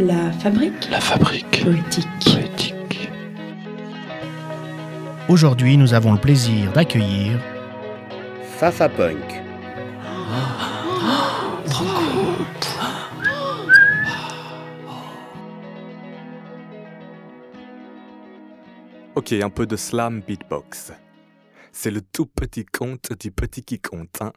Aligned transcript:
La 0.00 0.32
fabrique 0.32 0.88
La 0.90 0.98
fabrique 0.98 1.62
poétique. 1.62 2.08
poétique. 2.24 3.10
Aujourd'hui, 5.28 5.76
nous 5.76 5.92
avons 5.92 6.14
le 6.14 6.18
plaisir 6.18 6.72
d'accueillir 6.72 7.38
Fafa 8.42 8.88
Punk. 8.88 9.16
Ok, 19.16 19.32
un 19.32 19.50
peu 19.50 19.66
de 19.66 19.76
slam 19.76 20.22
beatbox. 20.26 20.92
C'est 21.72 21.90
le 21.90 22.00
tout 22.00 22.24
petit 22.24 22.64
compte 22.64 23.12
du 23.20 23.30
petit 23.30 23.62
qui 23.62 23.78
compte. 23.78 24.22
1, 24.22 24.32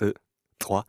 2, 0.00 0.12
3, 0.58 0.84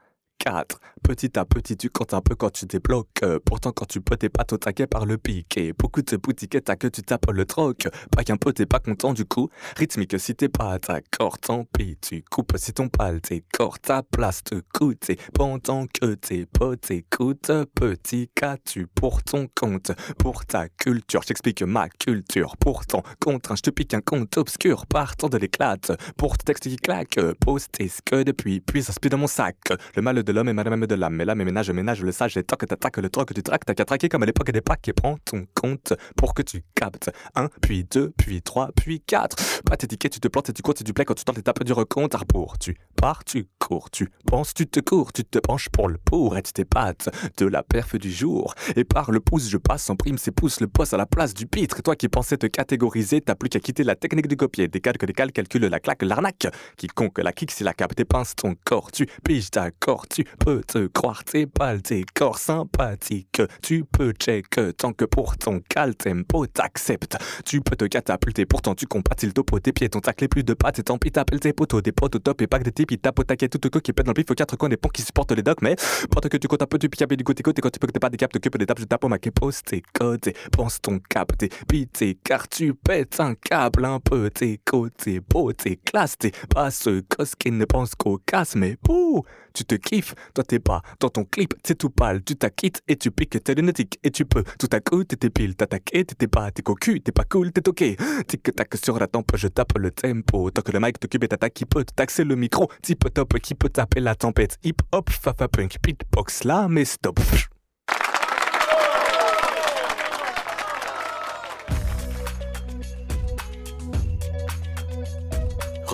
4. 0.45 0.79
Petit 1.03 1.37
à 1.37 1.45
petit, 1.45 1.75
tu 1.77 1.89
comptes 1.89 2.13
un 2.13 2.21
peu 2.21 2.35
quand 2.35 2.51
tu 2.51 2.65
débloques. 2.65 3.23
Euh, 3.23 3.39
Pourtant, 3.43 3.71
quand 3.71 3.85
tu 3.85 4.01
peux, 4.01 4.15
t'es 4.15 4.29
pas 4.29 4.43
tout 4.43 4.57
taquet 4.57 4.87
par 4.87 5.05
le 5.05 5.17
pic. 5.17 5.57
Et 5.57 5.73
beaucoup 5.73 6.01
de 6.01 6.17
boutiquettes 6.17 6.69
à 6.69 6.75
que 6.75 6.87
tu 6.87 7.01
tapes 7.01 7.31
le 7.31 7.45
troc. 7.45 7.87
Pas 8.11 8.23
qu'un 8.23 8.37
peu, 8.37 8.53
t'es 8.53 8.65
pas 8.65 8.79
content 8.79 9.13
du 9.13 9.25
coup. 9.25 9.49
Rythmique, 9.77 10.19
si 10.19 10.35
t'es 10.35 10.49
pas 10.49 10.77
d'accord, 10.79 11.39
tant 11.39 11.65
pis. 11.65 11.97
Tu 12.01 12.23
coupes 12.23 12.57
si 12.57 12.73
ton 12.73 12.89
pal 12.89 13.21
t'écorce. 13.21 13.81
Ta 13.81 14.03
place 14.03 14.43
te 14.43 14.61
coûte. 14.73 15.09
Et 15.09 15.17
pendant 15.33 15.85
que 15.87 16.15
tes 16.15 16.45
potes 16.45 16.91
écoutent, 16.91 17.51
petit 17.75 18.29
qu'as-tu 18.33 18.87
pour 18.87 19.23
ton 19.23 19.47
compte? 19.53 19.91
Pour 20.17 20.45
ta 20.45 20.69
culture. 20.69 21.21
Je 21.23 21.27
t'explique 21.27 21.63
ma 21.63 21.89
culture. 21.89 22.55
Pourtant, 22.57 23.03
contre 23.19 23.55
je 23.55 23.61
te 23.61 23.69
pique 23.69 23.93
un 23.93 24.01
compte 24.01 24.37
obscur 24.37 24.85
partant 24.85 25.29
de 25.29 25.37
l'éclate. 25.37 25.91
Pour 26.17 26.37
tes 26.37 26.45
textes 26.45 26.69
qui 26.69 26.77
claquent, 26.77 27.19
pose 27.39 27.67
tes 27.71 27.89
que 28.03 28.23
depuis, 28.23 28.59
puis 28.59 28.83
ça 28.83 28.93
dans 29.09 29.17
mon 29.17 29.27
sac. 29.27 29.57
Le 29.95 30.01
mal 30.01 30.23
de 30.23 30.34
l'homme 30.35 30.49
est 30.49 30.53
mal 30.53 30.69
même 30.69 30.85
de 30.85 30.95
l'âme. 30.95 31.15
Mais 31.15 31.25
là, 31.25 31.33
mes 31.33 31.45
ménages, 31.45 31.71
ménage, 31.71 32.03
le 32.03 32.11
sage, 32.11 32.35
les 32.35 32.43
tocs, 32.43 32.67
t'attaques, 32.67 32.97
le 32.97 33.09
troc, 33.09 33.33
tu 33.33 33.41
traques, 33.41 33.65
t'as 33.65 33.73
qu'à 33.73 33.85
traquer 33.85 34.09
comme 34.09 34.23
à 34.23 34.25
l'époque 34.25 34.51
des 34.51 34.61
packs 34.61 34.87
et 34.87 34.93
prends 34.93 35.17
ton 35.25 35.47
compte 35.55 35.93
pour 36.15 36.33
que 36.33 36.41
tu 36.41 36.63
captes. 36.75 37.09
Un, 37.35 37.49
puis 37.61 37.85
deux, 37.85 38.13
puis 38.17 38.41
trois, 38.41 38.69
puis 38.75 38.99
quatre. 38.99 39.37
Pas 39.63 39.77
t'étiquettes, 39.77 40.13
tu 40.13 40.19
te 40.19 40.27
plantes 40.27 40.49
et 40.49 40.53
tu 40.53 40.61
comptes, 40.61 40.77
c'est 40.77 40.83
du 40.83 40.93
play 40.93 41.05
quand 41.05 41.15
tu 41.15 41.23
tentes 41.23 41.37
l'étape 41.37 41.63
du 41.63 41.73
recompte. 41.73 42.15
Pour 42.27 42.57
tu 42.57 42.77
tu 43.25 43.45
cours, 43.59 43.89
tu 43.89 44.09
penses, 44.25 44.53
tu 44.53 44.67
te 44.67 44.79
cours, 44.79 45.13
tu 45.13 45.23
te 45.23 45.39
penches 45.39 45.69
pour 45.69 45.87
le 45.87 45.97
pour 45.97 46.37
et 46.37 46.41
tu 46.41 46.53
t'épates 46.53 47.09
de 47.37 47.45
la 47.45 47.63
perf 47.63 47.95
du 47.97 48.11
jour. 48.11 48.53
Et 48.75 48.83
par 48.83 49.11
le 49.11 49.19
pouce, 49.19 49.49
je 49.49 49.57
passe 49.57 49.89
en 49.89 49.95
prime, 49.95 50.17
c'est 50.17 50.31
pouce 50.31 50.59
le 50.59 50.67
poste 50.67 50.93
à 50.93 50.97
la 50.97 51.05
place 51.05 51.33
du 51.33 51.45
pitre. 51.45 51.79
Et 51.79 51.81
toi 51.81 51.95
qui 51.95 52.09
pensais 52.09 52.37
te 52.37 52.47
catégoriser, 52.47 53.21
t'as 53.21 53.35
plus 53.35 53.49
qu'à 53.49 53.59
quitter 53.59 53.83
la 53.83 53.95
technique 53.95 54.27
du 54.27 54.37
copier. 54.37 54.67
Des 54.67 54.81
calques, 54.81 55.05
calcule 55.33 55.65
la 55.65 55.79
claque, 55.79 56.03
l'arnaque. 56.03 56.47
Quiconque 56.77 57.19
la 57.19 57.31
kick, 57.31 57.51
si 57.51 57.63
la 57.63 57.73
cape, 57.73 57.93
pinces 58.05 58.35
ton 58.35 58.55
corps, 58.63 58.91
tu 58.91 59.07
piges 59.23 59.51
d'accord, 59.51 60.07
tu 60.07 60.23
peux 60.39 60.61
te 60.61 60.87
croire, 60.87 61.23
tes 61.23 61.45
balles, 61.45 61.81
tes 61.81 62.05
corps 62.13 62.37
sympathiques. 62.37 63.41
Tu 63.61 63.83
peux 63.85 64.11
check 64.11 64.59
tant 64.77 64.93
que 64.93 65.05
pour 65.05 65.37
ton 65.37 65.61
cal 65.67 65.95
tempo 65.95 66.45
t'acceptes. 66.47 67.17
Tu 67.45 67.61
peux 67.61 67.75
te 67.75 67.85
catapulter, 67.85 68.45
pourtant 68.45 68.75
tu 68.75 68.85
compatis 68.85 69.27
le 69.27 69.33
topo, 69.33 69.59
tes 69.59 69.73
pieds, 69.73 69.89
ton 69.89 69.99
tacle 69.99 70.27
plus 70.27 70.43
de 70.43 70.53
pattes, 70.53 70.79
et 70.79 70.83
tant 70.83 70.97
pis 70.97 71.11
t'appelles 71.11 71.39
tes 71.39 71.53
potos, 71.53 71.81
des 71.81 71.91
potes 71.91 72.15
au 72.15 72.19
top 72.19 72.41
et 72.41 72.47
pas 72.47 72.59
des 72.59 72.71
types, 72.71 72.91
ils 72.95 72.99
tapent 72.99 73.19
au 73.19 73.23
taquet, 73.23 73.49
tout 73.49 73.59
qui 73.79 73.93
pète 73.93 74.05
dans 74.05 74.11
le 74.11 74.15
pif 74.15 74.31
aux 74.31 74.33
quatre 74.33 74.55
coins 74.55 74.69
des 74.69 74.77
ponts 74.77 74.89
qui 74.89 75.01
supportent 75.01 75.31
les 75.31 75.43
docks, 75.43 75.61
mais 75.61 75.75
pendant 76.09 76.29
que 76.29 76.37
tu 76.37 76.47
comptes 76.47 76.61
un 76.61 76.67
peu, 76.67 76.79
tu 76.79 76.89
piques 76.89 77.05
du 77.05 77.23
côté 77.23 77.43
côté 77.43 77.61
quand 77.61 77.69
tu 77.69 77.79
peux 77.79 77.87
que 77.87 77.91
t'es 77.91 77.99
pas 77.99 78.09
des 78.09 78.17
captes, 78.17 78.37
que 78.39 78.57
des 78.57 78.65
tapes, 78.65 78.79
je 78.79 78.85
tape 78.85 79.03
au 79.03 79.07
maquet, 79.07 79.31
pose 79.31 79.61
tes 79.61 79.77
et 79.77 80.33
pense 80.51 80.81
ton 80.81 80.99
cap, 80.99 81.37
tes 81.37 81.49
tes 81.87 82.15
car 82.15 82.47
tu 82.47 82.73
pètes 82.73 83.19
un 83.19 83.35
câble 83.35 83.85
un 83.85 83.99
peu, 83.99 84.29
tes 84.29 84.59
côtés 84.63 85.19
beaux, 85.19 85.51
tes 85.53 85.77
classes, 85.77 86.17
t'es 86.17 86.31
pas 86.49 86.71
ce 86.71 87.03
gosse 87.17 87.35
qui 87.35 87.51
ne 87.51 87.65
pense 87.65 87.95
qu'au 87.95 88.19
casse, 88.25 88.55
mais 88.55 88.77
pouh, 88.81 89.23
tu 89.55 89.65
te 89.65 89.75
kiffes, 89.75 90.13
toi 90.33 90.43
t'es 90.43 90.59
pas 90.59 90.81
dans 90.99 91.09
ton 91.09 91.23
clip, 91.23 91.53
c'est 91.65 91.77
tout 91.77 91.89
pâle, 91.89 92.23
tu 92.23 92.35
t'acquittes 92.35 92.81
et 92.87 92.95
tu 92.95 93.09
piques 93.09 93.41
tes 93.43 93.55
lunatique 93.55 93.99
et 94.03 94.11
tu 94.11 94.25
peux 94.25 94.43
tout 94.59 94.69
à 94.71 94.79
coup 94.79 95.03
t'es 95.03 95.29
pile, 95.29 95.55
t'attaquer, 95.55 96.05
t'es 96.05 96.27
pas, 96.27 96.51
t'es 96.51 96.61
cocu, 96.61 97.01
t'es 97.01 97.11
pas 97.11 97.23
cool, 97.23 97.51
t'es 97.51 97.67
ok, 97.67 97.83
tic 98.27 98.55
tac 98.55 98.75
sur 98.75 98.99
la 98.99 99.07
tempe, 99.07 99.31
je 99.35 99.47
tape 99.47 99.77
le 99.77 99.91
tempo, 99.91 100.51
tant 100.51 100.61
que 100.61 100.71
le 100.71 100.79
mic 100.79 100.99
t'occupe 100.99 101.23
et 101.23 101.27
t'attaque 101.27 101.53
qui 101.53 101.65
peut 101.65 101.85
taxer 101.85 102.23
le 102.23 102.35
micro, 102.35 102.69
type 102.81 103.11
top 103.13 103.39
qui 103.39 103.55
peut 103.55 103.69
taper 103.69 104.01
la 104.01 104.15
tempête, 104.15 104.57
hip 104.63 104.81
hop, 104.91 105.09
fafa 105.09 105.47
punk, 105.47 105.77
beatbox 105.81 106.43
là, 106.43 106.67
mais 106.69 106.85
stop. 106.85 107.19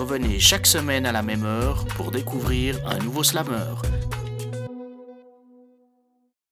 Revenez 0.02 0.40
chaque 0.40 0.66
semaine 0.66 1.06
à 1.06 1.12
la 1.12 1.22
même 1.22 1.44
heure 1.44 1.84
pour 1.96 2.10
découvrir 2.10 2.76
un 2.84 2.98
nouveau 2.98 3.22
slammer. 3.22 3.70